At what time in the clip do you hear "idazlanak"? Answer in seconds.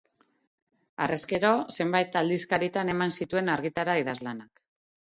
4.07-4.69